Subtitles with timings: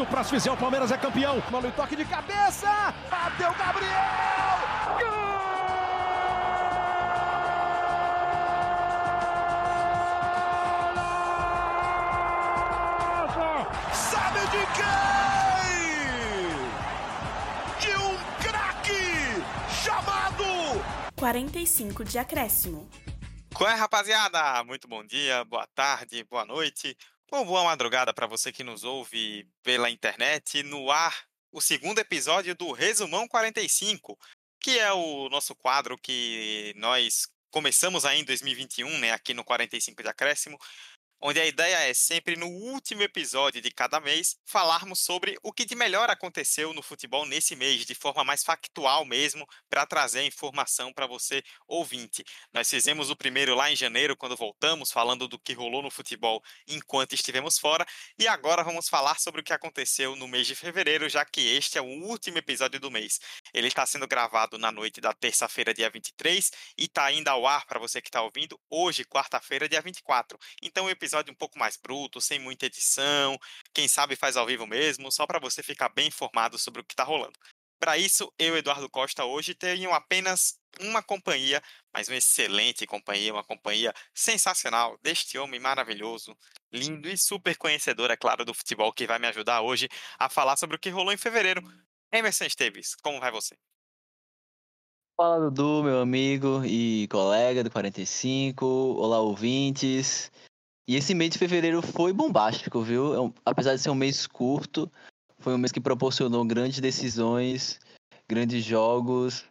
[0.00, 0.50] difícil para se fizer.
[0.50, 1.42] O Palmeiras é campeão.
[1.50, 2.94] Mano, toque de cabeça.
[3.10, 3.90] Bateu Gabriel.
[4.98, 5.10] Gol!
[13.92, 14.90] Sabe de quem?
[17.80, 19.44] De um craque
[19.82, 20.44] chamado
[21.16, 22.88] 45 de acréscimo.
[23.54, 24.64] Qual é, rapaziada?
[24.64, 26.96] Muito bom dia, boa tarde, boa noite
[27.38, 30.62] ou boa madrugada para você que nos ouve pela internet.
[30.62, 31.14] No ar,
[31.52, 34.18] o segundo episódio do Resumão 45,
[34.60, 40.02] que é o nosso quadro que nós começamos aí em 2021, né, aqui no 45
[40.02, 40.58] de acréscimo,
[41.20, 45.66] onde a ideia é sempre no último episódio de cada mês falarmos sobre o que
[45.66, 50.92] de melhor aconteceu no futebol nesse mês, de forma mais factual mesmo, para trazer informação
[50.92, 52.24] para você ouvinte.
[52.52, 56.42] Nós fizemos o primeiro lá em janeiro, quando voltamos, falando do que rolou no futebol
[56.66, 57.86] enquanto estivemos fora,
[58.18, 61.76] e agora vamos falar sobre o que aconteceu no mês de fevereiro, já que este
[61.76, 63.20] é o último episódio do mês.
[63.52, 67.66] Ele está sendo gravado na noite da terça-feira, dia 23, e está ainda ao ar
[67.66, 70.38] para você que está ouvindo hoje, quarta-feira, dia 24.
[70.62, 73.36] Então o episódio episódio um pouco mais bruto, sem muita edição,
[73.74, 76.92] quem sabe faz ao vivo mesmo, só para você ficar bem informado sobre o que
[76.92, 77.36] está rolando.
[77.80, 81.60] Para isso, eu, Eduardo Costa, hoje tenho apenas uma companhia,
[81.92, 86.36] mas uma excelente companhia, uma companhia sensacional deste homem maravilhoso,
[86.72, 90.56] lindo e super conhecedor, é claro, do futebol, que vai me ajudar hoje a falar
[90.56, 91.60] sobre o que rolou em fevereiro.
[92.12, 93.56] Emerson Esteves, como vai você?
[95.16, 98.64] Fala, Dudu, meu amigo e colega do 45.
[98.64, 100.30] Olá, ouvintes.
[100.90, 103.14] E esse mês de fevereiro foi bombástico, viu?
[103.14, 104.90] É apesar de ser um mês curto,
[105.38, 107.78] foi um mês que proporcionou grandes decisões,
[108.28, 109.44] grandes jogos,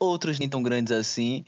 [0.00, 1.44] outros nem tão grandes assim,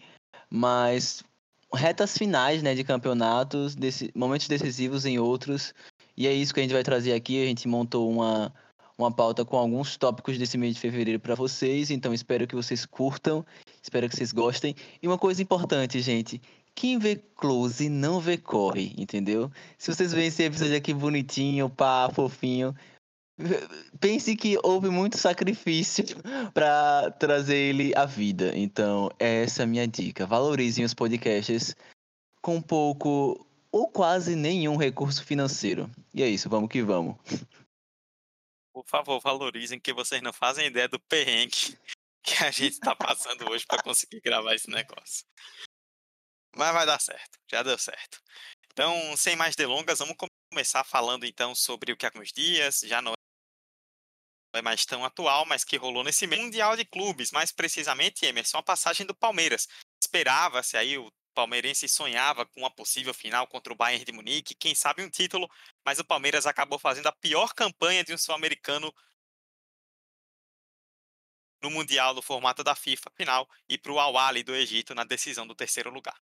[0.50, 1.24] mas
[1.72, 5.72] retas finais né, de campeonatos, desse, momentos decisivos em outros.
[6.14, 7.42] E é isso que a gente vai trazer aqui.
[7.42, 8.52] A gente montou uma,
[8.98, 11.90] uma pauta com alguns tópicos desse mês de fevereiro para vocês.
[11.90, 13.42] Então espero que vocês curtam,
[13.82, 14.74] espero que vocês gostem.
[15.02, 16.42] E uma coisa importante, gente:
[16.74, 19.50] quem vê close não vê corre, entendeu?
[19.78, 22.74] Se vocês veem esse episódio aqui bonitinho, pá, fofinho,
[24.00, 26.04] pense que houve muito sacrifício
[26.54, 28.56] para trazer ele à vida.
[28.56, 30.26] Então, essa é a minha dica.
[30.26, 31.74] Valorizem os podcasts
[32.42, 35.90] com pouco ou quase nenhum recurso financeiro.
[36.12, 37.16] E é isso, vamos que vamos.
[38.72, 41.78] Por favor, valorizem que vocês não fazem ideia do perrengue
[42.22, 45.24] que a gente está passando hoje para conseguir gravar esse negócio.
[46.56, 48.20] Mas vai dar certo, já deu certo.
[48.72, 50.16] Então, sem mais delongas, vamos
[50.50, 53.12] começar falando então sobre o que há alguns dias, já não
[54.52, 58.62] é mais tão atual, mas que rolou nesse Mundial de Clubes, mais precisamente, Emerson, a
[58.62, 59.68] passagem do Palmeiras.
[60.02, 64.74] Esperava-se aí, o palmeirense sonhava com uma possível final contra o Bayern de Munique, quem
[64.74, 65.48] sabe um título,
[65.84, 68.92] mas o Palmeiras acabou fazendo a pior campanha de um sul-americano
[71.62, 75.46] no Mundial no formato da FIFA final e para o Al-Ali do Egito na decisão
[75.46, 76.18] do terceiro lugar.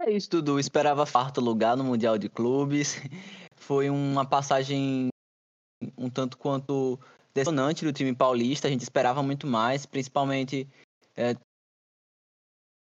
[0.00, 0.58] É isso, Dudu.
[0.58, 2.96] Esperava farto lugar no Mundial de Clubes.
[3.56, 5.08] Foi uma passagem
[5.96, 6.98] um tanto quanto
[7.34, 8.68] decepcionante do time paulista.
[8.68, 10.68] A gente esperava muito mais, principalmente
[11.16, 11.34] é,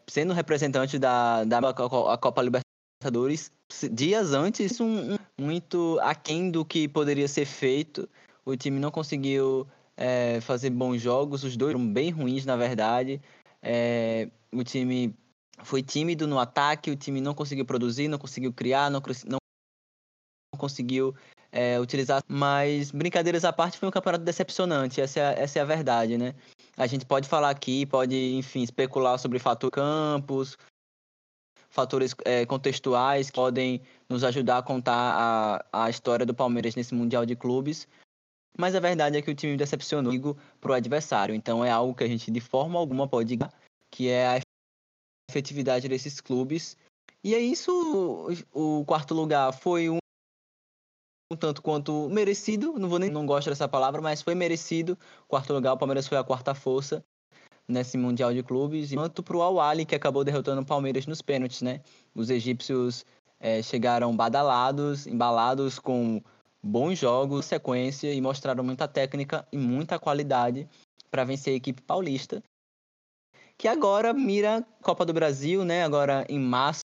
[0.10, 3.52] sendo representante da, da a Copa Libertadores.
[3.92, 8.10] Dias antes, um, um, muito aquém do que poderia ser feito.
[8.46, 11.44] O time não conseguiu é, fazer bons jogos.
[11.44, 13.22] Os dois eram bem ruins, na verdade.
[13.62, 15.16] É, o time
[15.64, 19.40] foi tímido no ataque, o time não conseguiu produzir, não conseguiu criar, não, não
[20.58, 21.16] conseguiu
[21.52, 22.24] é, utilizar.
[22.28, 26.34] Mas, brincadeiras à parte, foi um campeonato decepcionante, essa é, essa é a verdade, né?
[26.78, 30.58] A gente pode falar aqui, pode, enfim, especular sobre fator campos,
[31.70, 36.94] fatores é, contextuais que podem nos ajudar a contar a, a história do Palmeiras nesse
[36.94, 37.88] Mundial de Clubes.
[38.58, 40.14] Mas a verdade é que o time decepcionou
[40.60, 41.34] para o adversário.
[41.34, 43.40] Então é algo que a gente de forma alguma pode
[43.90, 44.40] que é a
[45.32, 46.78] efetividade desses clubes.
[47.24, 47.72] E é isso,
[48.54, 49.98] o, quarto lugar foi um,
[51.32, 54.98] um, tanto quanto merecido, não vou nem não gosto dessa palavra, mas foi merecido.
[55.28, 57.04] Quarto lugar, o Palmeiras foi a quarta força
[57.68, 61.22] nesse Mundial de Clubes, e tanto para o Al que acabou derrotando o Palmeiras nos
[61.22, 61.82] pênaltis, né?
[62.14, 63.06] Os egípcios
[63.40, 66.22] é, chegaram badalados, embalados com
[66.62, 70.68] bons jogos, sequência, e mostraram muita técnica e muita qualidade
[71.10, 72.44] para vencer a equipe paulista
[73.62, 75.84] que agora mira Copa do Brasil, né?
[75.84, 76.82] Agora em março,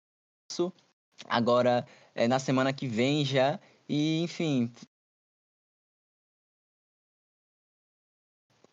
[1.24, 3.58] agora é, na semana que vem já.
[3.88, 4.70] E, enfim.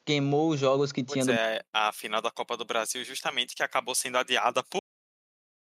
[0.05, 1.33] Queimou os jogos que pois tinha.
[1.33, 4.81] É, a final da Copa do Brasil, justamente, que acabou sendo adiada por,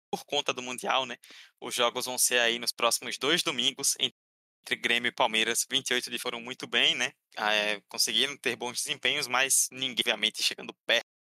[0.10, 1.18] por conta do Mundial, né?
[1.60, 6.18] Os jogos vão ser aí nos próximos dois domingos, entre Grêmio e Palmeiras, 28 de
[6.18, 7.12] foram muito bem, né?
[7.36, 11.19] É, conseguiram ter bons desempenhos, mas ninguém, obviamente, chegando perto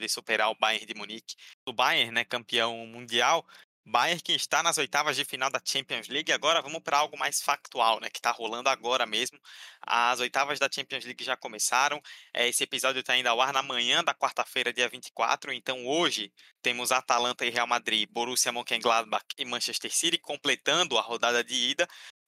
[0.00, 1.34] de superar o Bayern de Munique.
[1.66, 3.46] O Bayern, né, campeão mundial,
[3.88, 6.32] Bayern que está nas oitavas de final da Champions League.
[6.32, 8.10] Agora vamos para algo mais factual, né?
[8.10, 9.38] Que está rolando agora mesmo.
[9.80, 12.02] As oitavas da Champions League já começaram.
[12.34, 15.52] É, esse episódio está indo ao ar na manhã da quarta-feira, dia 24.
[15.52, 21.44] Então hoje temos Atalanta e Real Madrid, Borussia Mönchengladbach e Manchester City completando a rodada
[21.44, 21.86] de ida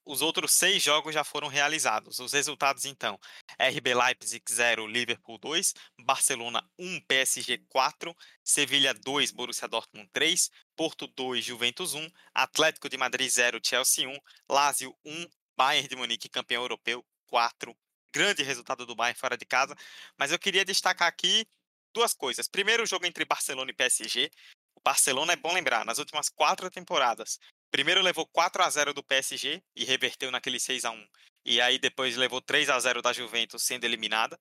[0.09, 2.19] os outros seis jogos já foram realizados.
[2.19, 3.21] Os resultados, então:
[3.61, 11.07] RB Leipzig 0, Liverpool 2, Barcelona 1, PSG 4, Sevilha 2, Borussia Dortmund 3, Porto
[11.07, 14.19] 2, Juventus 1, Atlético de Madrid 0, Chelsea 1,
[14.51, 17.77] Lazio 1, Bayern de Munique campeão europeu 4.
[18.11, 19.77] Grande resultado do Bayern fora de casa.
[20.19, 21.47] Mas eu queria destacar aqui
[21.93, 22.49] duas coisas.
[22.49, 24.31] Primeiro, o jogo entre Barcelona e PSG.
[24.75, 27.39] O Barcelona é bom lembrar, nas últimas quatro temporadas,
[27.71, 31.09] Primeiro levou 4 a 0 do PSG e reverteu naquele 6 a 1
[31.45, 34.39] E aí depois levou 3 a 0 da Juventus sendo eliminada.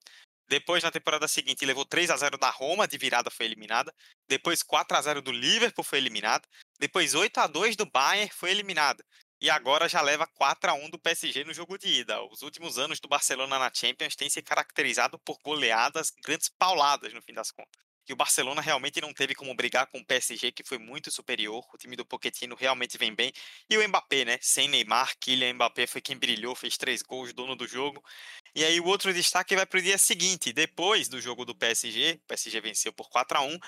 [0.49, 3.93] Depois, na temporada seguinte, levou 3 a 0 da Roma, de virada foi eliminada.
[4.29, 6.47] Depois, 4 a 0 do Liverpool foi eliminada.
[6.79, 9.03] Depois, 8 a 2 do Bayern foi eliminada.
[9.41, 12.23] E agora já leva 4 a 1 do PSG no jogo de ida.
[12.23, 17.21] Os últimos anos do Barcelona na Champions têm se caracterizado por goleadas, grandes pauladas no
[17.21, 20.63] fim das contas que o Barcelona realmente não teve como brigar com o PSG, que
[20.63, 21.67] foi muito superior.
[21.73, 23.33] O time do Pochettino realmente vem bem.
[23.69, 24.39] E o Mbappé, né?
[24.41, 28.01] Sem Neymar, Kylian Mbappé foi quem brilhou, fez três gols, dono do jogo.
[28.55, 32.13] E aí o outro destaque vai para o dia seguinte, depois do jogo do PSG,
[32.13, 33.59] o PSG venceu por 4 a 1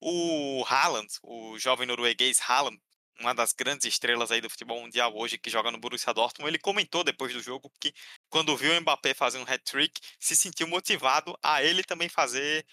[0.00, 2.80] o Haaland, o jovem norueguês Haaland,
[3.20, 6.58] uma das grandes estrelas aí do futebol mundial hoje que joga no Borussia Dortmund, ele
[6.58, 7.92] comentou depois do jogo que
[8.28, 12.64] quando viu o Mbappé fazer um hat-trick, se sentiu motivado a ele também fazer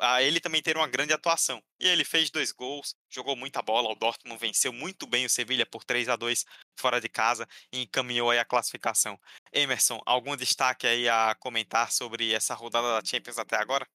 [0.00, 1.62] a ele também ter uma grande atuação.
[1.78, 5.66] E ele fez dois gols, jogou muita bola, o Dortmund venceu muito bem o Sevilha
[5.66, 6.44] por 3 a 2
[6.78, 9.18] fora de casa e encaminhou aí a classificação.
[9.52, 13.86] Emerson, algum destaque aí a comentar sobre essa rodada da Champions até agora?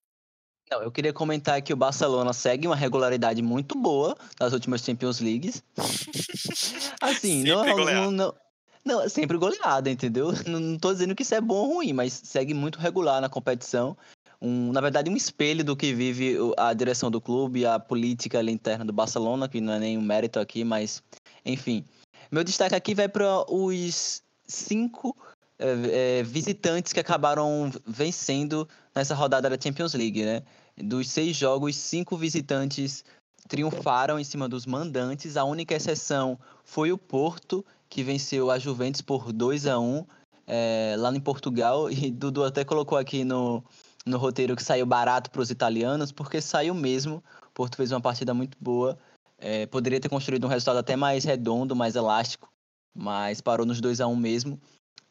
[0.69, 5.19] Não, eu queria comentar que o Barcelona segue uma regularidade muito boa nas últimas Champions
[5.19, 5.63] Leagues.
[7.01, 8.35] assim, não, não, não,
[8.83, 10.31] não, é sempre goleada, entendeu?
[10.45, 13.29] Não, não tô dizendo que isso é bom ou ruim, mas segue muito regular na
[13.29, 13.97] competição
[14.45, 18.85] um, na verdade, um espelho do que vive a direção do clube, a política interna
[18.85, 21.01] do Barcelona, que não é nenhum mérito aqui, mas
[21.43, 21.83] enfim.
[22.31, 25.17] Meu destaque aqui vai para os cinco
[25.57, 30.43] é, é, visitantes que acabaram vencendo nessa rodada da Champions League, né?
[30.77, 33.03] Dos seis jogos, cinco visitantes
[33.47, 35.37] triunfaram em cima dos mandantes.
[35.37, 40.05] A única exceção foi o Porto, que venceu a Juventus por 2 a 1
[40.45, 41.89] é, lá em Portugal.
[41.89, 43.63] E Dudu até colocou aqui no,
[44.05, 47.23] no roteiro que saiu barato para os italianos, porque saiu mesmo.
[47.47, 48.97] O Porto fez uma partida muito boa.
[49.37, 52.49] É, poderia ter construído um resultado até mais redondo, mais elástico,
[52.93, 54.59] mas parou nos 2 a 1 um mesmo.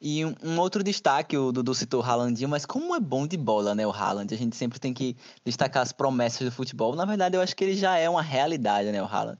[0.00, 3.36] E um, um, outro destaque, o Dudu citou o Haalandinho, mas como é bom de
[3.36, 4.32] bola, né, o Haaland?
[4.34, 6.94] A gente sempre tem que destacar as promessas do futebol.
[6.94, 9.38] Na verdade, eu acho que ele já é uma realidade, né, o Haaland.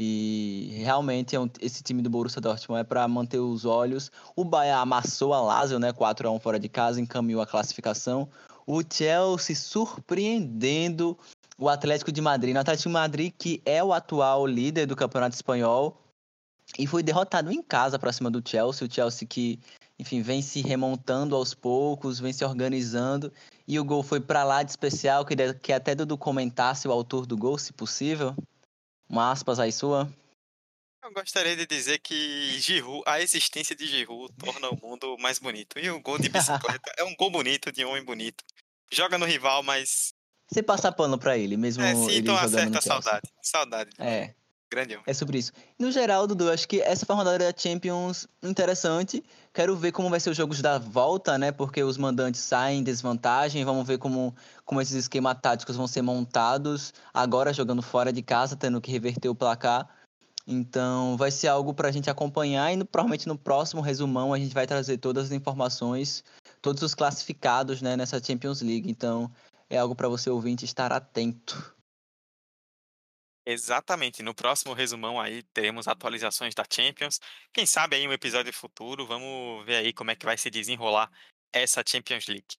[0.00, 4.12] E realmente é esse time do Borussia Dortmund é para manter os olhos.
[4.36, 8.28] O Bahia amassou a Lazio, né, 4 a 1 fora de casa, encaminhou a classificação
[8.68, 11.18] o Chelsea surpreendendo
[11.56, 12.54] o Atlético de Madrid.
[12.54, 15.98] O Atlético de Madrid, que é o atual líder do Campeonato Espanhol,
[16.78, 18.86] e foi derrotado em casa para cima do Chelsea.
[18.86, 19.58] O Chelsea que,
[19.98, 23.32] enfim, vem se remontando aos poucos, vem se organizando.
[23.66, 25.24] E o gol foi para lá de especial.
[25.24, 28.36] Queria que até Dudu comentasse o autor do gol, se possível.
[29.08, 30.06] Uma aspas aí sua.
[31.02, 35.78] Eu gostaria de dizer que Giroud, a existência de Giroud torna o mundo mais bonito.
[35.78, 38.44] E o gol de bicicleta é um gol bonito de homem bonito.
[38.90, 40.12] Joga no rival, mas.
[40.50, 41.82] Você passa pano pra ele, mesmo.
[41.82, 43.30] É, sinto uma certa saudade.
[43.42, 43.90] Saudade.
[43.98, 44.34] É.
[44.70, 45.04] Grande homem.
[45.06, 45.52] É sobre isso.
[45.78, 49.24] No geral, Dudu, acho que essa foi uma rodada da Champions interessante.
[49.54, 51.52] Quero ver como vai ser os jogos da volta, né?
[51.52, 53.64] Porque os mandantes saem em desvantagem.
[53.64, 54.34] Vamos ver como,
[54.66, 56.92] como esses esquemas táticos vão ser montados.
[57.14, 59.88] Agora jogando fora de casa, tendo que reverter o placar.
[60.50, 64.38] Então, vai ser algo para a gente acompanhar e no, provavelmente no próximo resumão a
[64.38, 66.24] gente vai trazer todas as informações,
[66.62, 68.90] todos os classificados né, nessa Champions League.
[68.90, 69.30] Então,
[69.68, 71.76] é algo para você ouvinte estar atento.
[73.44, 74.22] Exatamente.
[74.22, 77.20] No próximo resumão aí teremos atualizações da Champions.
[77.52, 81.10] Quem sabe aí um episódio futuro, vamos ver aí como é que vai se desenrolar
[81.52, 82.56] essa Champions League.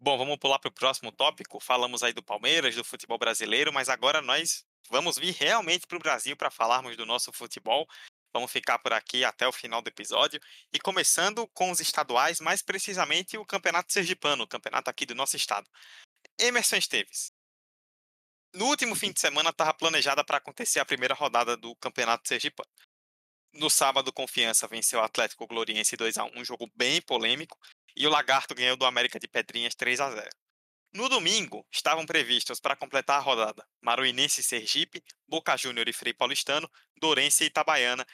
[0.00, 1.60] Bom, vamos pular para o próximo tópico.
[1.60, 6.00] Falamos aí do Palmeiras, do futebol brasileiro, mas agora nós vamos vir realmente para o
[6.00, 7.86] Brasil para falarmos do nosso futebol.
[8.32, 10.40] Vamos ficar por aqui até o final do episódio.
[10.72, 15.36] E começando com os estaduais, mais precisamente o Campeonato Sergipano, o campeonato aqui do nosso
[15.36, 15.70] estado.
[16.38, 17.30] Emerson Esteves.
[18.52, 22.70] No último fim de semana estava planejada para acontecer a primeira rodada do Campeonato Sergipano.
[23.52, 27.56] No sábado, Confiança venceu o Atlético Gloriense 2 a 1 um jogo bem polêmico.
[27.96, 30.43] E o Lagarto ganhou do América de Pedrinhas 3 a 0
[30.94, 36.14] No domingo, estavam previstos para completar a rodada Maruinense e Sergipe, Boca Júnior e Frei
[36.14, 36.70] Paulistano,
[37.00, 38.06] Dourense e Itabaiana.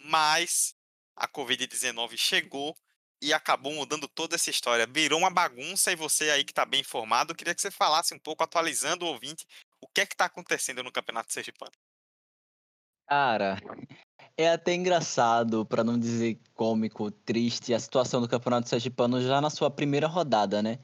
[0.00, 0.74] Mas
[1.14, 2.76] a Covid-19 chegou
[3.22, 4.84] e acabou mudando toda essa história.
[4.84, 8.18] Virou uma bagunça e você aí que está bem informado, queria que você falasse um
[8.18, 9.46] pouco, atualizando o ouvinte,
[9.80, 11.72] o que é que está acontecendo no Campeonato Sergipano.
[13.08, 13.58] Cara,
[14.36, 19.50] é até engraçado, para não dizer cômico, triste, a situação do Campeonato Sergipano já na
[19.50, 20.80] sua primeira rodada, né?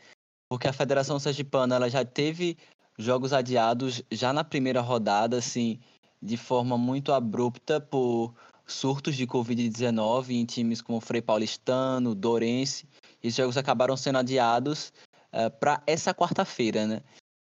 [0.50, 2.58] Porque a Federação Sergipana ela já teve
[2.98, 5.78] jogos adiados já na primeira rodada, assim,
[6.20, 8.34] de forma muito abrupta por
[8.66, 12.88] surtos de Covid-19 em times como Frei Paulistano, Dourense.
[13.22, 14.88] Esses jogos acabaram sendo adiados
[15.32, 17.00] uh, eh, para essa quarta-feira, né?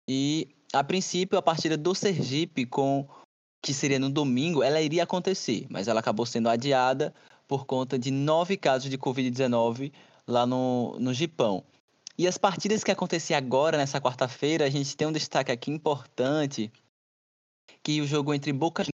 [0.08, 3.08] E, a princípio, a partida do Sergipe, com
[3.63, 7.13] que seria no domingo, ela iria acontecer, mas ela acabou sendo adiada
[7.48, 9.91] por conta de nove casos de Covid-19
[10.27, 11.63] lá no, no Gipão.
[12.22, 16.72] E as partidas que aconteciam agora, nessa quarta-feira, a gente tem um destaque aqui importante,
[17.82, 18.92] que o jogo entre Boca no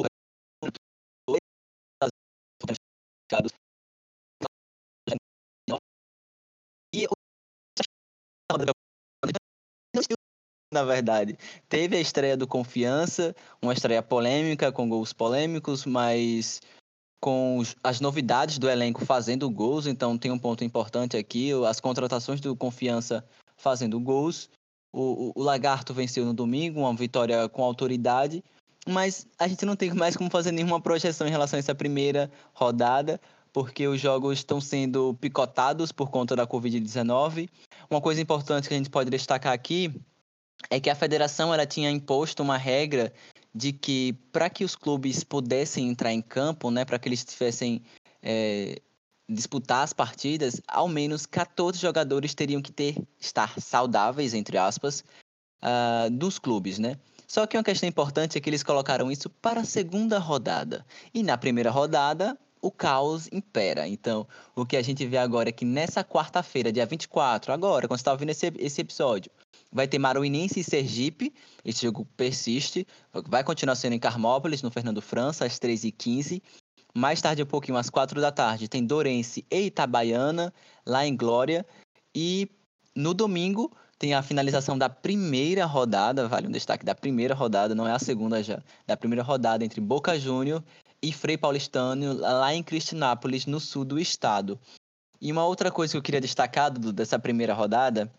[0.00, 0.08] e
[10.72, 11.36] na verdade.
[11.68, 16.60] Teve a estreia do Confiança, uma estreia polêmica, com gols polêmicos, mas
[17.20, 22.40] com as novidades do elenco fazendo gols, então tem um ponto importante aqui, as contratações
[22.40, 23.24] do Confiança
[23.56, 24.48] fazendo gols.
[24.92, 28.42] O, o, o Lagarto venceu no domingo, uma vitória com autoridade,
[28.88, 32.30] mas a gente não tem mais como fazer nenhuma projeção em relação a essa primeira
[32.54, 33.20] rodada,
[33.52, 37.48] porque os jogos estão sendo picotados por conta da Covid-19.
[37.90, 39.92] Uma coisa importante que a gente pode destacar aqui
[40.70, 43.12] é que a federação ela tinha imposto uma regra
[43.54, 47.82] de que para que os clubes pudessem entrar em campo, né, para que eles tivessem
[48.22, 48.80] é,
[49.28, 55.04] disputar as partidas, ao menos 14 jogadores teriam que ter estar saudáveis entre aspas
[55.62, 56.96] uh, dos clubes, né?
[57.26, 61.22] Só que uma questão importante é que eles colocaram isso para a segunda rodada e
[61.22, 63.86] na primeira rodada o caos impera.
[63.86, 67.98] Então, o que a gente vê agora é que nessa quarta-feira, dia 24, agora, quando
[67.98, 69.30] você está ouvindo esse, esse episódio,
[69.72, 71.32] vai ter Maruinense e Sergipe.
[71.64, 72.86] Esse jogo persiste.
[73.26, 76.42] Vai continuar sendo em Carmópolis, no Fernando França, às 13h15.
[76.94, 80.52] Mais tarde, um pouquinho, às 4 da tarde, tem Dourense e Itabaiana,
[80.86, 81.64] lá em Glória.
[82.14, 82.48] E
[82.94, 87.86] no domingo, tem a finalização da primeira rodada, vale um destaque da primeira rodada, não
[87.86, 90.64] é a segunda já, da primeira rodada entre Boca Júnior
[91.02, 94.58] e Frei Paulistano, lá em Cristinápolis, no sul do estado.
[95.20, 98.10] E uma outra coisa que eu queria destacar dessa primeira rodada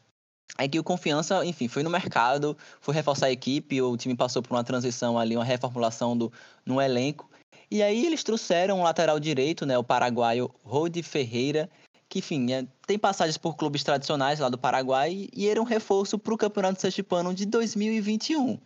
[0.57, 4.41] é que o Confiança, enfim, foi no mercado, foi reforçar a equipe, o time passou
[4.41, 6.31] por uma transição ali, uma reformulação do,
[6.65, 7.29] no elenco.
[7.71, 11.69] E aí eles trouxeram um lateral direito, né, o paraguaio Rodi Ferreira,
[12.09, 16.17] que, enfim, é, tem passagens por clubes tradicionais lá do Paraguai e era um reforço
[16.17, 18.59] para o Campeonato Sergipano de 2021.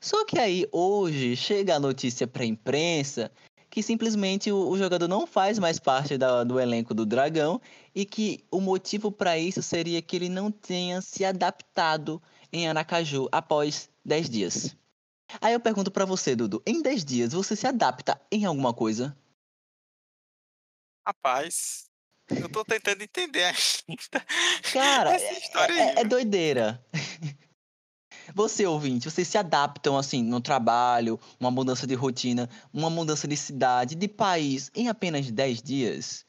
[0.00, 3.30] Só que aí, hoje, chega a notícia para a imprensa
[3.78, 7.60] que simplesmente o, o jogador não faz mais parte da, do elenco do Dragão
[7.94, 12.20] e que o motivo para isso seria que ele não tenha se adaptado
[12.52, 14.76] em Aracaju após 10 dias.
[15.40, 19.16] Aí eu pergunto para você, Dudu, em 10 dias você se adapta em alguma coisa?
[21.06, 21.88] Rapaz,
[22.28, 23.54] eu tô tentando entender
[24.72, 26.84] Cara, essa história é, é, é doideira.
[28.38, 33.36] Você, ouvinte, vocês se adaptam assim no trabalho, uma mudança de rotina, uma mudança de
[33.36, 36.24] cidade, de país em apenas 10 dias?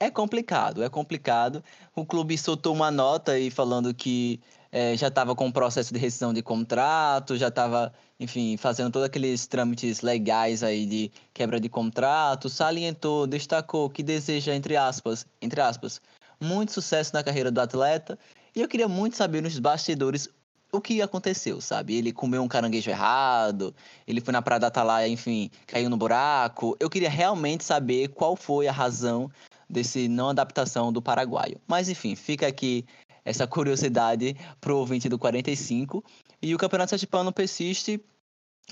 [0.00, 1.62] É complicado, é complicado.
[1.94, 4.40] O clube soltou uma nota aí falando que
[4.72, 9.04] é, já estava com o processo de rescisão de contrato, já estava, enfim, fazendo todos
[9.04, 15.60] aqueles trâmites legais aí de quebra de contrato, salientou, destacou que deseja, entre aspas, entre
[15.60, 16.00] aspas,
[16.40, 18.18] muito sucesso na carreira do atleta
[18.56, 20.28] e eu queria muito saber nos bastidores
[20.70, 21.96] o que aconteceu, sabe?
[21.96, 23.74] Ele comeu um caranguejo errado,
[24.06, 26.76] ele foi na Praia da Atalaia, enfim, caiu no buraco.
[26.78, 29.30] Eu queria realmente saber qual foi a razão
[29.68, 31.60] desse não adaptação do paraguaio.
[31.66, 32.84] Mas enfim, fica aqui
[33.24, 36.02] essa curiosidade pro ouvinte do 45.
[36.40, 38.00] E o Campeonato Sergipano persiste.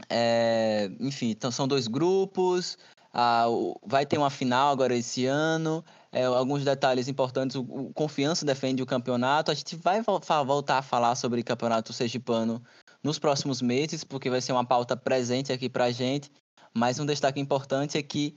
[0.08, 2.78] É, enfim, então são dois grupos.
[3.12, 3.46] Ah,
[3.84, 5.84] vai ter uma final agora esse ano.
[6.16, 7.56] É, alguns detalhes importantes.
[7.56, 9.50] O, o, Confiança defende o campeonato.
[9.50, 12.62] A gente vai vo voltar a falar sobre campeonato sergipano
[13.02, 16.30] nos próximos meses, porque vai ser uma pauta presente aqui para a gente.
[16.72, 18.34] Mas um destaque importante é que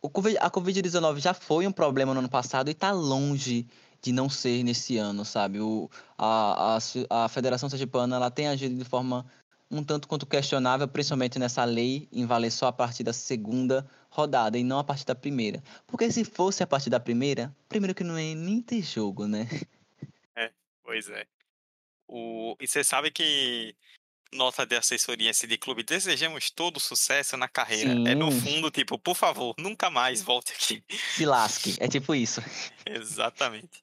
[0.00, 3.66] COVID, a Covid-19 já foi um problema no ano passado e está longe
[4.00, 5.60] de não ser nesse ano, sabe?
[5.60, 9.26] O, a, a, a Federação Sergipana ela tem agido de forma
[9.70, 14.58] um tanto quanto questionável, principalmente nessa lei em valer só a partir da segunda rodada
[14.58, 15.62] e não a partir da primeira.
[15.86, 19.48] Porque se fosse a partir da primeira, primeiro que não é nem ter jogo, né?
[20.34, 20.50] É,
[20.82, 21.26] pois é.
[22.08, 22.56] O...
[22.60, 23.76] E você sabe que
[24.32, 27.92] nota de assessoria de clube, desejamos todo sucesso na carreira.
[27.92, 28.08] Sim.
[28.08, 30.82] É no fundo, tipo, por favor, nunca mais volte aqui.
[31.16, 32.42] Se lasque, é tipo isso.
[32.86, 33.82] Exatamente.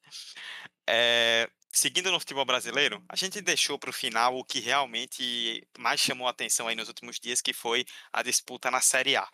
[0.87, 5.99] É, seguindo no futebol brasileiro, a gente deixou para o final o que realmente mais
[5.99, 9.29] chamou a atenção aí nos últimos dias, que foi a disputa na Série A.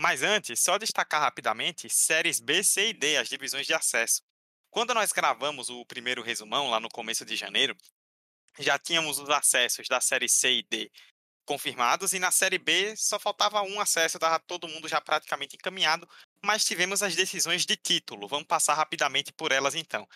[0.00, 4.20] Mas antes, só destacar rapidamente séries B, C e D, as divisões de acesso.
[4.70, 7.76] Quando nós gravamos o primeiro resumão lá no começo de janeiro,
[8.58, 10.90] já tínhamos os acessos da série C e D
[11.46, 16.08] confirmados e na série B só faltava um acesso, estava todo mundo já praticamente encaminhado,
[16.42, 18.26] mas tivemos as decisões de título.
[18.26, 20.08] Vamos passar rapidamente por elas então.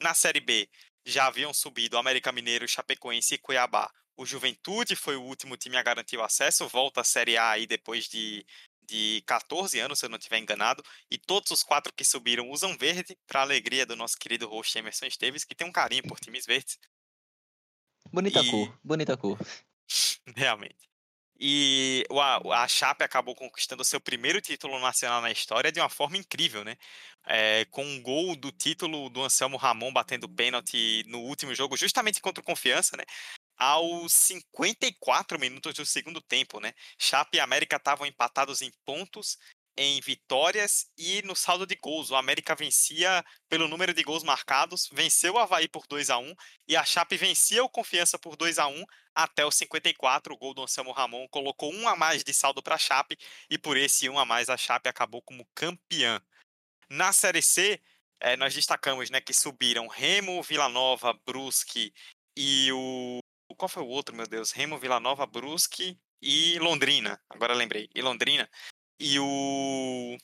[0.00, 0.68] Na série B
[1.04, 3.90] já haviam subido América Mineiro, Chapecoense e Cuiabá.
[4.16, 7.66] O Juventude foi o último time a garantir o acesso, volta à Série A aí
[7.66, 8.46] depois de,
[8.82, 12.76] de 14 anos, se eu não estiver enganado, e todos os quatro que subiram usam
[12.76, 16.46] verde, para alegria do nosso querido host Emerson Esteves, que tem um carinho por times
[16.46, 16.78] verdes.
[18.12, 18.50] Bonita e...
[18.50, 19.38] cor, bonita cor.
[20.36, 20.93] Realmente.
[21.38, 26.16] E a, a Chape acabou conquistando seu primeiro título nacional na história de uma forma
[26.16, 26.76] incrível, né?
[27.26, 32.20] É, com um gol do título do Anselmo Ramon batendo pênalti no último jogo, justamente
[32.20, 33.04] contra o Confiança, né?
[33.56, 36.72] Aos 54 minutos do segundo tempo, né?
[36.98, 39.38] Chape e América estavam empatados em pontos
[39.76, 42.10] em vitórias e no saldo de gols.
[42.10, 46.34] O América vencia pelo número de gols marcados, venceu o Havaí por 2 a 1
[46.68, 50.34] e a Chape vencia o Confiança por 2 a 1 até os 54.
[50.34, 53.16] O gol do Anselmo Ramon colocou um a mais de saldo para a Chape
[53.50, 56.20] e por esse um a mais a Chape acabou como campeã.
[56.88, 57.80] Na Série C,
[58.20, 61.92] é, nós destacamos né, que subiram Remo, Vila Nova, Brusque
[62.36, 63.18] e o.
[63.56, 64.50] Qual foi o outro, meu Deus?
[64.50, 67.20] Remo, Vila Nova, Brusque e Londrina.
[67.28, 67.88] Agora lembrei.
[67.94, 68.48] E Londrina
[68.98, 70.16] e o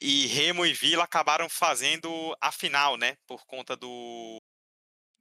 [0.00, 3.16] e Remo e Vila acabaram fazendo a final, né?
[3.26, 4.40] Por conta do,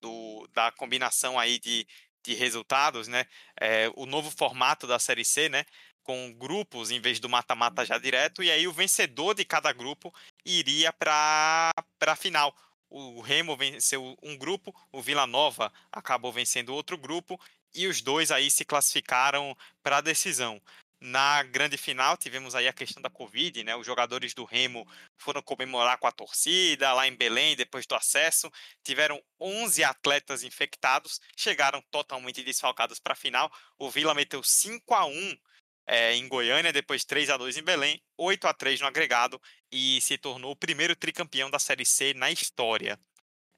[0.02, 1.88] do da combinação aí de,
[2.26, 3.26] de resultados, né?
[3.60, 5.66] É, o novo formato da Série C, né?
[6.04, 10.12] Com grupos em vez do mata-mata já direto, e aí o vencedor de cada grupo
[10.44, 12.56] iria para a final.
[12.90, 17.40] O Remo venceu um grupo, o Vila Nova acabou vencendo outro grupo,
[17.74, 20.62] e os dois aí se classificaram para a decisão.
[21.04, 23.76] Na grande final, tivemos aí a questão da Covid, né?
[23.76, 24.88] Os jogadores do Remo
[25.18, 28.52] foram comemorar com a torcida lá em Belém, depois do acesso.
[28.84, 33.52] Tiveram 11 atletas infectados, chegaram totalmente desfalcados para a final.
[33.80, 35.38] O Vila meteu 5 a 1
[35.88, 40.00] é, em Goiânia, depois 3 a 2 em Belém, 8 a 3 no agregado e
[40.02, 43.00] se tornou o primeiro tricampeão da Série C na história.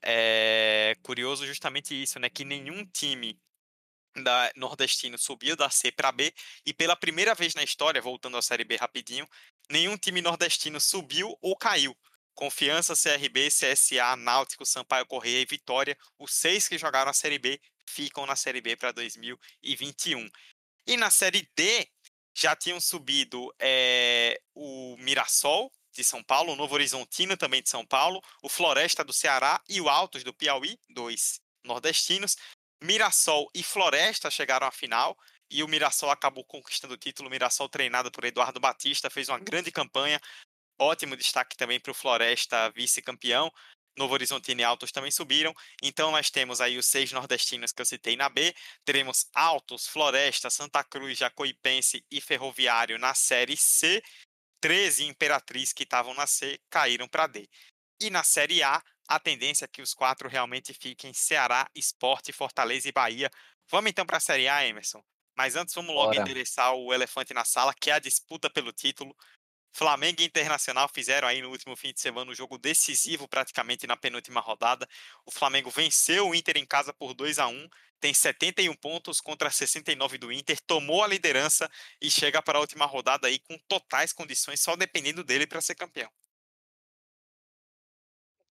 [0.02, 2.30] É curioso justamente isso, né?
[2.30, 3.38] Que nenhum time
[4.16, 6.34] da nordestino subiu da C para B
[6.66, 9.28] e pela primeira vez na história, voltando à Série B rapidinho,
[9.70, 11.96] nenhum time nordestino subiu ou caiu.
[12.36, 17.60] Confiança, CRB, CSA, Náutico, Sampaio Correia e Vitória, os seis que jogaram a Série B
[17.88, 20.28] ficam na Série B para 2021.
[20.88, 21.88] E na Série D
[22.36, 27.86] já tinham subido é, o Mirassol de São Paulo, o Novo Horizontino também de São
[27.86, 32.36] Paulo, o Floresta do Ceará e o Altos do Piauí, dois nordestinos.
[32.84, 35.18] Mirassol e Floresta chegaram à final
[35.50, 37.30] e o Mirassol acabou conquistando o título.
[37.30, 40.20] O Mirassol, treinado por Eduardo Batista, fez uma grande campanha.
[40.78, 43.50] Ótimo destaque também para o Floresta, vice-campeão.
[43.98, 45.54] Novo Horizonte e Altos também subiram.
[45.82, 48.54] Então nós temos aí os seis nordestinos que eu citei na B.
[48.84, 54.04] Teremos Altos, Floresta, Santa Cruz, Jacuipense e Ferroviário na Série C.
[54.60, 57.48] 13 Imperatriz que estavam na C caíram para D.
[58.02, 62.88] E na Série A, a tendência é que os quatro realmente fiquem Ceará, Esporte, Fortaleza
[62.88, 63.30] e Bahia.
[63.70, 65.04] Vamos então para a Série A, Emerson.
[65.36, 66.22] Mas antes, vamos logo Bora.
[66.22, 69.16] endereçar o elefante na sala, que é a disputa pelo título.
[69.76, 73.98] Flamengo e Internacional fizeram aí no último fim de semana um jogo decisivo, praticamente na
[73.98, 74.88] penúltima rodada.
[75.26, 77.70] O Flamengo venceu o Inter em casa por 2 a 1
[78.04, 82.86] tem 71 pontos contra 69 do Inter, tomou a liderança e chega para a última
[82.86, 86.12] rodada aí com totais condições, só dependendo dele para ser campeão.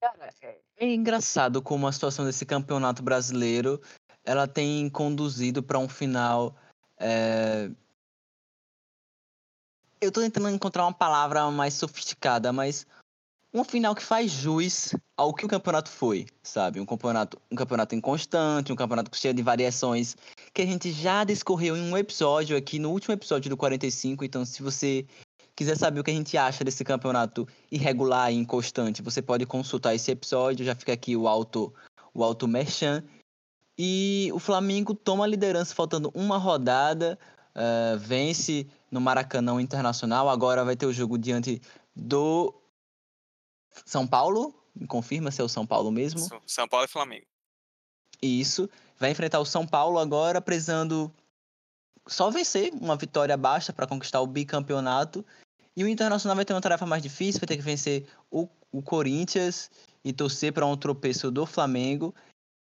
[0.02, 3.80] Cara, é, é engraçado como a situação desse campeonato brasileiro
[4.24, 6.56] ela tem conduzido para um final.
[6.98, 7.70] É...
[10.00, 12.84] Eu tô tentando encontrar uma palavra mais sofisticada, mas
[13.52, 16.80] uma final que faz jus ao que o campeonato foi, sabe?
[16.80, 20.16] Um campeonato, um campeonato inconstante, um campeonato cheio de variações
[20.52, 24.24] que a gente já discorreu em um episódio aqui, no último episódio do 45.
[24.24, 25.06] Então, se você
[25.56, 29.94] quiser saber o que a gente acha desse campeonato irregular e inconstante, você pode consultar
[29.94, 30.64] esse episódio.
[30.64, 31.72] Já fica aqui o auto,
[32.12, 33.04] o auto merchan.
[33.78, 37.18] E o Flamengo toma a liderança faltando uma rodada,
[37.56, 40.28] uh, vence no Maracanã Internacional.
[40.28, 41.60] Agora vai ter o jogo diante
[41.94, 42.54] do
[43.86, 46.20] são Paulo, me confirma se é o São Paulo mesmo.
[46.46, 47.26] São Paulo e Flamengo.
[48.20, 48.68] Isso.
[48.98, 51.12] Vai enfrentar o São Paulo agora, precisando
[52.06, 55.24] só vencer uma vitória baixa para conquistar o bicampeonato.
[55.76, 58.82] E o Internacional vai ter uma tarefa mais difícil, vai ter que vencer o, o
[58.82, 59.70] Corinthians
[60.04, 62.14] e torcer para um tropeço do Flamengo.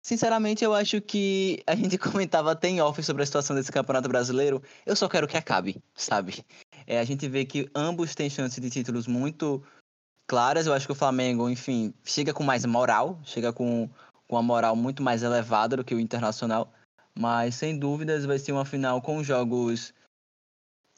[0.02, 4.08] Sinceramente, eu acho que a gente comentava até em off sobre a situação desse campeonato
[4.08, 4.62] brasileiro.
[4.86, 6.46] Eu só quero que acabe, sabe?
[6.86, 9.62] É, a gente vê que ambos têm chances de títulos muito
[10.26, 10.66] claras.
[10.66, 13.90] Eu acho que o Flamengo, enfim, chega com mais moral, chega com,
[14.28, 16.72] com uma moral muito mais elevada do que o Internacional.
[17.18, 19.94] Mas, sem dúvidas, vai ser uma final com jogos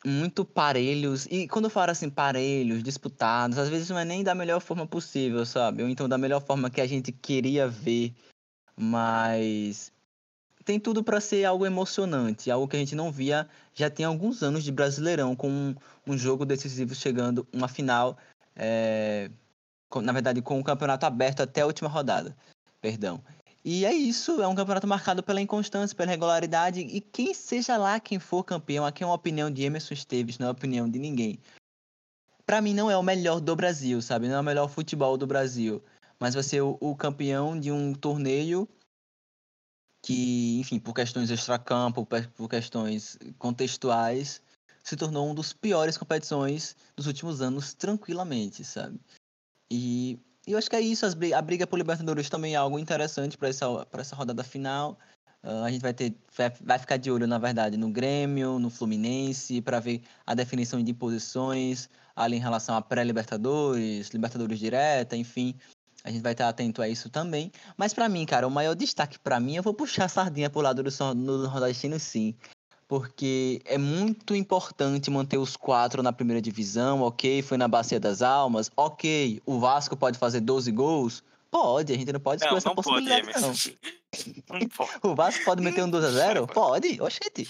[0.05, 1.25] muito parelhos.
[1.29, 4.85] E quando eu falo assim, parelhos, disputados, às vezes não é nem da melhor forma
[4.85, 5.83] possível, sabe?
[5.83, 8.13] Ou então da melhor forma que a gente queria ver.
[8.75, 9.91] Mas
[10.65, 14.43] tem tudo para ser algo emocionante, algo que a gente não via já tem alguns
[14.43, 18.17] anos de Brasileirão, com um, um jogo decisivo chegando, uma final
[18.55, 19.31] é,
[19.89, 22.35] com, na verdade, com o campeonato aberto até a última rodada.
[22.81, 23.21] Perdão.
[23.63, 27.99] E é isso, é um campeonato marcado pela inconstância, pela regularidade, e quem seja lá
[27.99, 31.39] quem for campeão, aqui é uma opinião de Emerson Esteves, não é opinião de ninguém.
[32.45, 34.27] Para mim não é o melhor do Brasil, sabe?
[34.27, 35.83] Não é o melhor futebol do Brasil,
[36.19, 38.67] mas vai ser o, o campeão de um torneio
[40.01, 44.41] que, enfim, por questões extracampo, por questões contextuais,
[44.81, 48.99] se tornou uma das piores competições dos últimos anos, tranquilamente, sabe?
[49.69, 50.17] E
[50.51, 53.65] eu acho que é isso, a briga por Libertadores também é algo interessante para essa,
[53.93, 54.97] essa rodada final.
[55.43, 58.69] Uh, a gente vai ter vai, vai, ficar de olho, na verdade, no Grêmio, no
[58.69, 65.55] Fluminense, para ver a definição de posições ali em relação a pré-Libertadores, Libertadores direta, enfim.
[66.03, 67.51] A gente vai estar atento a isso também.
[67.77, 70.61] Mas para mim, cara, o maior destaque para mim, eu vou puxar a sardinha pro
[70.61, 72.35] lado do, do Nordestino, sim
[72.89, 77.43] porque é muito importante manter os quatro na primeira divisão, ok?
[77.43, 79.39] Foi na Bacia das Almas, ok.
[79.45, 81.23] O Vasco pode fazer 12 gols?
[81.51, 83.49] Pode, a gente não pode excluir essa possibilidade, pode, não.
[84.59, 84.91] não pode.
[85.03, 86.51] o Vasco pode meter um 2x0?
[86.51, 87.47] Pode, oxente.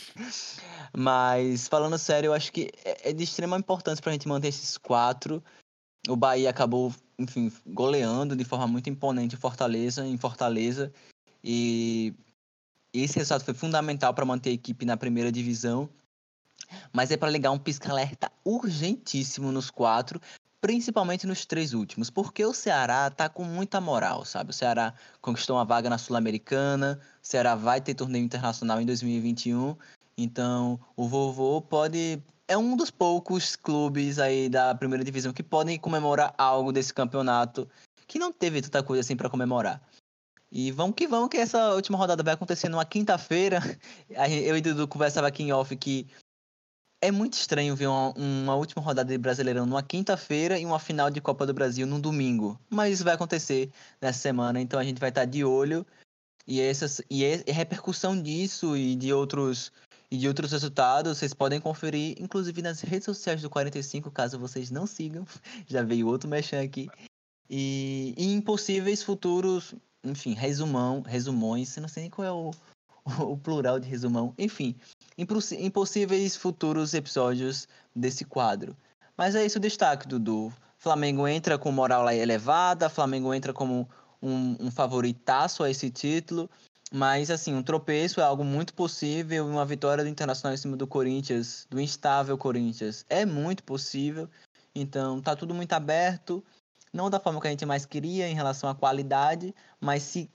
[0.95, 4.77] Mas, falando sério, eu acho que é, é de extrema importância pra gente manter esses
[4.77, 5.41] quatro.
[6.09, 10.91] O Bahia acabou, enfim, goleando de forma muito imponente Fortaleza, em Fortaleza.
[11.41, 12.13] E
[12.93, 15.89] esse resultado foi fundamental para manter a equipe na primeira divisão.
[16.91, 20.21] Mas é para ligar um pisca-alerta urgentíssimo nos quatro,
[20.61, 24.51] principalmente nos três últimos, porque o Ceará tá com muita moral, sabe?
[24.51, 29.75] O Ceará conquistou uma vaga na Sul-Americana, o Ceará vai ter torneio internacional em 2021,
[30.17, 35.77] então o vovô pode é um dos poucos clubes aí da primeira divisão que podem
[35.77, 37.69] comemorar algo desse campeonato
[38.07, 39.79] que não teve tanta coisa assim para comemorar.
[40.51, 43.59] E vamos que vamos, que essa última rodada vai acontecer numa quinta-feira.
[44.09, 46.07] Eu e Dudu conversava aqui em off que
[47.01, 51.09] é muito estranho ver uma, uma última rodada de Brasileirão numa quinta-feira e uma final
[51.09, 52.59] de Copa do Brasil num domingo.
[52.69, 55.85] Mas isso vai acontecer nessa semana, então a gente vai estar de olho.
[56.45, 59.71] E, essas, e a repercussão disso e de outros
[60.11, 64.71] e de outros resultados, vocês podem conferir, inclusive nas redes sociais do 45, caso vocês
[64.71, 65.23] não sigam.
[65.67, 66.89] Já veio outro mexer aqui.
[67.47, 72.51] E, e em possíveis futuros enfim, resumão, resumões, não sei nem qual é o,
[73.31, 74.75] o plural de resumão, enfim,
[75.17, 78.75] impossíveis futuros episódios desse quadro.
[79.17, 80.53] Mas é isso o destaque, Dudu.
[80.77, 83.87] Flamengo entra com moral elevada, Flamengo entra como
[84.21, 86.49] um, um favoritaço a esse título,
[86.91, 90.87] mas assim, um tropeço é algo muito possível, uma vitória do Internacional em cima do
[90.87, 94.29] Corinthians, do instável Corinthians, é muito possível.
[94.73, 96.43] Então, tá tudo muito aberto
[96.91, 100.29] não da forma que a gente mais queria em relação à qualidade, mas se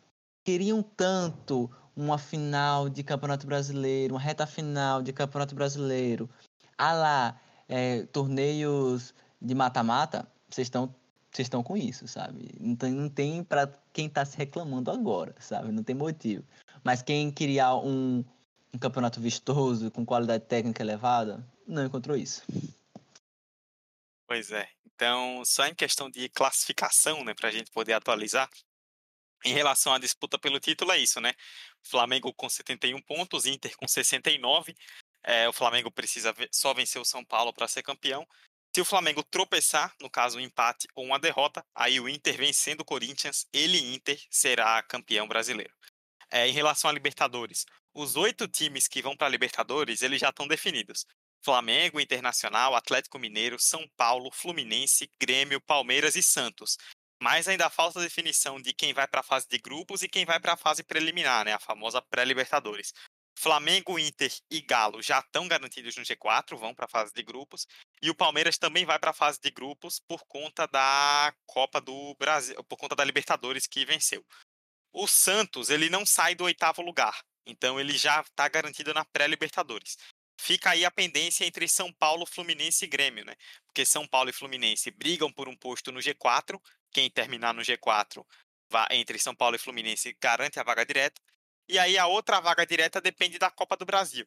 [0.45, 6.29] queriam tanto uma final de Campeonato Brasileiro, uma reta final de Campeonato Brasileiro,
[6.77, 10.95] a lá, é, torneios de mata-mata, vocês estão
[11.35, 12.55] vocês estão com isso, sabe?
[12.61, 15.73] Não tem, não tem para quem está se reclamando agora, sabe?
[15.73, 16.45] Não tem motivo.
[16.85, 18.25] Mas quem queria um,
[18.73, 22.45] um campeonato vistoso, com qualidade técnica elevada, não encontrou isso.
[24.35, 24.69] Pois é.
[24.85, 28.51] Então, só em questão de classificação, né, para a gente poder atualizar,
[29.45, 31.35] em relação à disputa pelo título, é isso, né?
[31.85, 34.75] Flamengo com 71 pontos, Inter com 69.
[35.23, 38.27] É, o Flamengo precisa só vencer o São Paulo para ser campeão.
[38.75, 42.81] Se o Flamengo tropeçar, no caso um empate ou uma derrota, aí o Inter vencendo
[42.81, 45.73] o Corinthians, ele Inter será campeão brasileiro.
[46.29, 50.31] É, em relação a Libertadores, os oito times que vão para a Libertadores, eles já
[50.31, 51.07] estão definidos.
[51.45, 56.79] Flamengo, Internacional, Atlético Mineiro, São Paulo, Fluminense, Grêmio, Palmeiras e Santos.
[57.23, 60.41] Mas ainda falta definição de quem vai para a fase de grupos e quem vai
[60.41, 62.95] para a fase preliminar, né, a famosa pré-Libertadores.
[63.37, 67.67] Flamengo, Inter e Galo já estão garantidos no G4, vão para a fase de grupos.
[68.01, 72.15] E o Palmeiras também vai para a fase de grupos por conta da Copa do
[72.15, 74.25] Brasil, por conta da Libertadores que venceu.
[74.93, 77.19] O Santos, ele não sai do oitavo lugar.
[77.47, 79.99] Então ele já está garantido na pré-Libertadores.
[80.37, 83.35] Fica aí a pendência entre São Paulo, Fluminense e Grêmio, né?
[83.67, 86.61] Porque São Paulo e Fluminense brigam por um posto no G4.
[86.93, 88.25] Quem terminar no G4
[88.91, 91.21] entre São Paulo e Fluminense garante a vaga direta.
[91.69, 94.27] E aí a outra vaga direta depende da Copa do Brasil.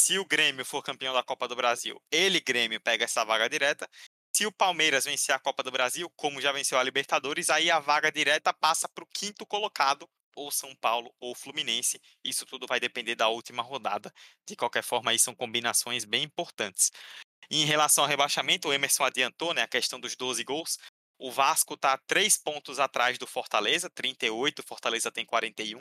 [0.00, 3.88] Se o Grêmio for campeão da Copa do Brasil, ele, Grêmio, pega essa vaga direta.
[4.32, 7.80] Se o Palmeiras vencer a Copa do Brasil, como já venceu a Libertadores, aí a
[7.80, 12.00] vaga direta passa para o quinto colocado, ou São Paulo ou Fluminense.
[12.24, 14.12] Isso tudo vai depender da última rodada.
[14.46, 16.90] De qualquer forma, aí são combinações bem importantes.
[17.50, 20.78] em relação ao rebaixamento, o Emerson adiantou né, a questão dos 12 gols.
[21.18, 25.80] O Vasco está três pontos atrás do Fortaleza, 38, Fortaleza tem 41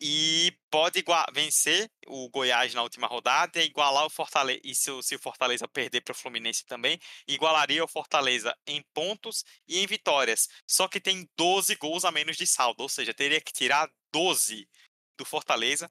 [0.00, 4.60] e pode vencer o Goiás na última rodada e igualar o Fortaleza.
[4.62, 9.44] E se, se o Fortaleza perder para o Fluminense também, igualaria o Fortaleza em pontos
[9.66, 10.48] e em vitórias.
[10.66, 14.68] Só que tem 12 gols a menos de saldo, ou seja, teria que tirar 12
[15.16, 15.90] do Fortaleza.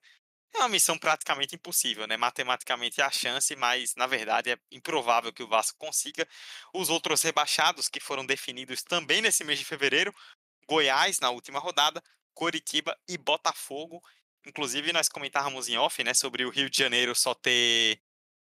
[0.56, 2.16] É uma missão praticamente impossível, né?
[2.16, 6.28] Matematicamente é a chance, mas na verdade é improvável que o Vasco consiga.
[6.74, 10.16] Os outros rebaixados que foram definidos também nesse mês de fevereiro,
[10.68, 12.02] Goiás na última rodada,
[12.38, 14.00] Coritiba e Botafogo.
[14.46, 18.00] Inclusive, nós comentávamos em off, né, sobre o Rio de Janeiro só ter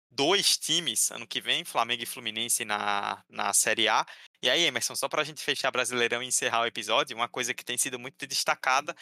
[0.09, 4.07] dois times ano que vem, Flamengo e Fluminense na, na Série A.
[4.41, 7.53] E aí, Emerson, só para a gente fechar Brasileirão e encerrar o episódio, uma coisa
[7.53, 8.95] que tem sido muito destacada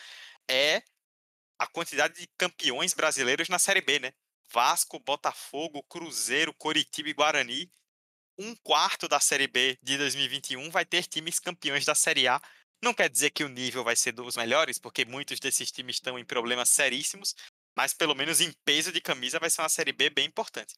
[0.48, 0.82] é
[1.58, 4.12] a quantidade de campeões brasileiros na Série B, né?
[4.50, 7.70] Vasco, Botafogo, Cruzeiro, Coritiba e Guarani.
[8.38, 12.40] Um quarto da Série B de 2021 vai ter times campeões da Série A
[12.82, 16.18] não quer dizer que o nível vai ser dos melhores, porque muitos desses times estão
[16.18, 17.34] em problemas seríssimos,
[17.76, 20.74] mas pelo menos em peso de camisa vai ser uma Série B bem importante.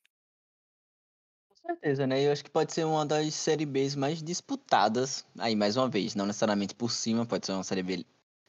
[1.48, 2.20] Com certeza, né?
[2.26, 6.14] Eu acho que pode ser uma das Série Bs mais disputadas, aí mais uma vez,
[6.14, 8.04] não necessariamente por cima, pode ser uma Série B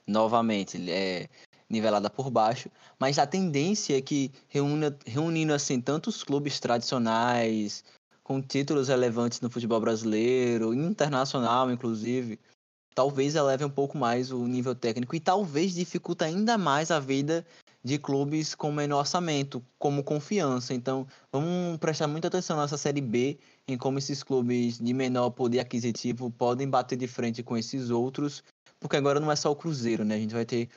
[0.08, 1.30] novamente é,
[1.70, 7.84] nivelada por baixo, mas a tendência é que reúna, reunindo assim tantos clubes tradicionais,
[8.24, 12.40] com títulos relevantes no futebol brasileiro, internacional inclusive,
[12.94, 17.46] talvez eleve um pouco mais o nível técnico e talvez dificulta ainda mais a vida
[17.84, 20.74] de clubes com menor orçamento, como confiança.
[20.74, 25.60] Então, vamos prestar muita atenção nessa Série B, em como esses clubes de menor poder
[25.60, 28.44] aquisitivo podem bater de frente com esses outros,
[28.80, 30.16] porque agora não é só o Cruzeiro, né?
[30.16, 30.70] A gente vai ter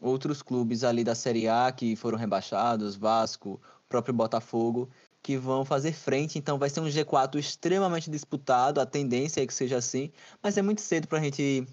[0.00, 4.88] outros clubes ali da Série A que foram rebaixados, Vasco, próprio Botafogo,
[5.22, 9.54] que vão fazer frente, então vai ser um G4 extremamente disputado, a tendência é que
[9.54, 10.10] seja assim,
[10.42, 11.66] mas é muito cedo para a gente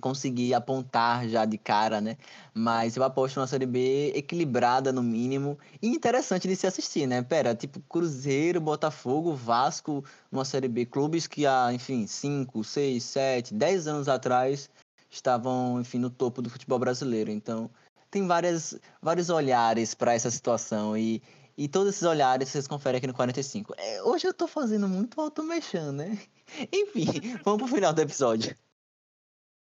[0.00, 2.16] conseguir apontar já de cara, né?
[2.54, 7.22] Mas eu aposto uma Série B equilibrada no mínimo e interessante de se assistir, né?
[7.22, 13.54] Pera, tipo Cruzeiro, Botafogo, Vasco, uma Série B, clubes que há, enfim, 5, 6, 7,
[13.54, 14.70] 10 anos atrás
[15.10, 17.30] estavam, enfim, no topo do futebol brasileiro.
[17.30, 17.70] Então,
[18.10, 21.22] tem várias, vários olhares para essa situação e
[21.56, 23.74] e todos esses olhares vocês conferem aqui no 45.
[23.78, 26.18] É, hoje eu tô fazendo muito automexão, né?
[26.72, 28.56] Enfim, vamos pro final do episódio.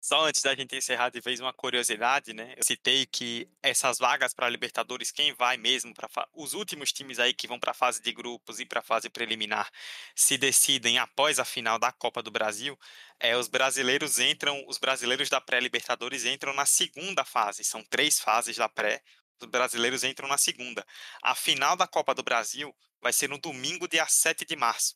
[0.05, 2.55] Só antes da gente encerrar de vez uma curiosidade, né?
[2.57, 7.33] Eu citei que essas vagas para Libertadores, quem vai mesmo para os últimos times aí
[7.33, 9.71] que vão para a fase de grupos e para a fase preliminar
[10.17, 12.77] se decidem após a final da Copa do Brasil.
[13.21, 17.63] É, os brasileiros entram, os brasileiros da pré-Libertadores entram na segunda fase.
[17.63, 19.01] São três fases da pré
[19.47, 20.87] brasileiros entram na segunda.
[21.23, 24.95] A final da Copa do Brasil vai ser no domingo, dia 7 de março.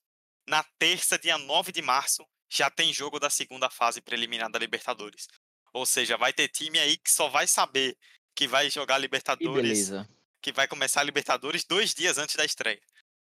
[0.48, 5.26] Na terça, dia 9 de março, já tem jogo da segunda fase preliminar da Libertadores.
[5.72, 7.96] Ou seja, vai ter time aí que só vai saber
[8.34, 9.94] que vai jogar Libertadores, que,
[10.42, 12.80] que vai começar a Libertadores dois dias antes da estreia.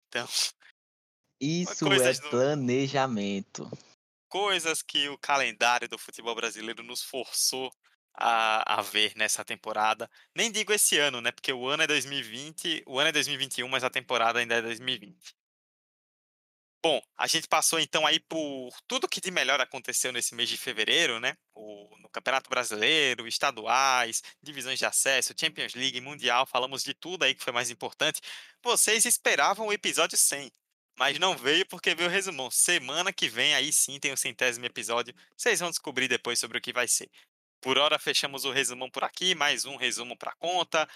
[0.09, 0.27] Então,
[1.40, 3.70] isso é planejamento.
[4.29, 7.70] Coisas que o calendário do futebol brasileiro nos forçou
[8.14, 10.11] a, a ver nessa temporada.
[10.35, 11.33] Nem digo esse ano, né?
[11.33, 15.35] Porque o ano é 2020, o ano é 2021, mas a temporada ainda é 2020.
[16.85, 20.57] Bom, a gente passou então aí por tudo que de melhor aconteceu nesse mês de
[20.57, 21.37] fevereiro, né?
[21.55, 27.35] O, no Campeonato Brasileiro, estaduais, divisões de acesso, Champions League, Mundial, falamos de tudo aí
[27.37, 28.20] que foi mais importante.
[28.64, 30.51] Vocês esperavam o episódio 100.
[30.98, 32.51] mas não veio porque veio o resumão.
[32.51, 35.14] Semana que vem, aí sim, tem o centésimo episódio.
[35.37, 37.11] Vocês vão descobrir depois sobre o que vai ser.
[37.62, 40.88] Por hora, fechamos o resumão por aqui, mais um resumo para conta.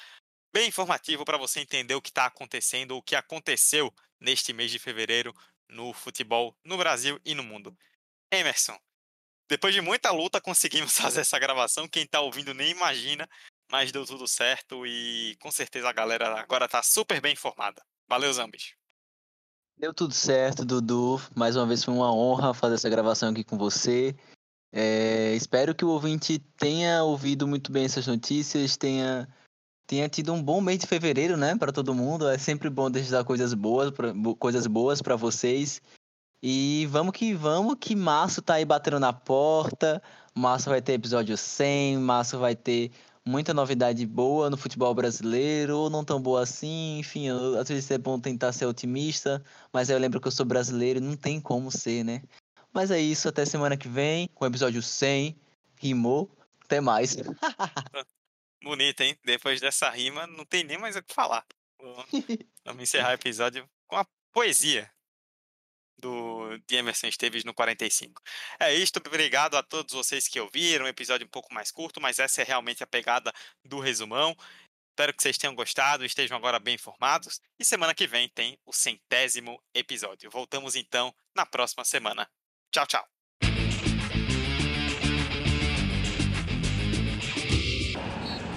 [0.53, 4.81] Bem informativo para você entender o que está acontecendo, o que aconteceu neste mês de
[4.81, 5.33] fevereiro
[5.69, 7.73] no futebol no Brasil e no mundo.
[8.33, 8.77] Emerson,
[9.49, 11.87] depois de muita luta, conseguimos fazer essa gravação.
[11.87, 13.29] Quem está ouvindo nem imagina,
[13.71, 17.81] mas deu tudo certo e com certeza a galera agora está super bem informada.
[18.09, 18.75] Valeu, Zambis.
[19.77, 21.21] Deu tudo certo, Dudu.
[21.33, 24.17] Mais uma vez foi uma honra fazer essa gravação aqui com você.
[24.79, 29.27] É, espero que o ouvinte tenha ouvido muito bem essas notícias, tenha,
[29.87, 32.29] tenha tido um bom mês de fevereiro, né, para todo mundo.
[32.29, 35.81] É sempre bom deixar coisas boas, pra, coisas boas para vocês.
[36.43, 40.03] E vamos que vamos, que março tá aí batendo na porta.
[40.35, 42.91] Março vai ter episódio 100, março vai ter
[43.25, 47.97] muita novidade boa no futebol brasileiro, ou não tão boa assim, enfim, às vezes é
[47.97, 51.73] bom tentar ser otimista, mas eu lembro que eu sou brasileiro e não tem como
[51.73, 52.21] ser, né?
[52.77, 55.35] Mas é isso, até semana que vem, com o episódio 100,
[55.81, 56.31] rimou,
[56.63, 57.17] até mais.
[58.63, 59.19] Bonito, hein?
[59.25, 61.43] Depois dessa rima, não tem nem mais o que falar.
[62.67, 64.93] Vamos encerrar o episódio com a poesia
[65.97, 68.21] do de Emerson Esteves no 45.
[68.61, 72.19] É isto, obrigado a todos vocês que ouviram, um episódio um pouco mais curto, mas
[72.19, 73.33] essa é realmente a pegada
[73.65, 74.37] do resumão.
[74.91, 77.41] Espero que vocês tenham gostado, estejam agora bem informados.
[77.59, 80.31] E semana que vem tem o centésimo episódio.
[80.31, 82.29] Voltamos então na próxima semana.
[82.73, 83.05] Tchau, tchau.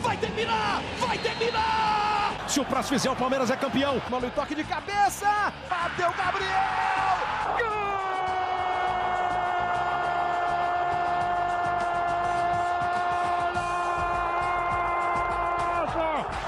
[0.01, 0.81] Vai terminar!
[0.99, 2.49] Vai terminar!
[2.49, 4.01] Se o próximo fizer, o Palmeiras é campeão.
[4.09, 5.53] Mano, toque de cabeça!
[5.69, 6.89] Bateu Gabriel!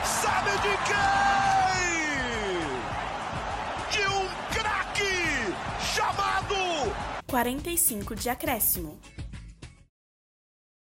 [0.03, 1.10] Sabe de quem?
[7.31, 8.99] 45 de acréscimo.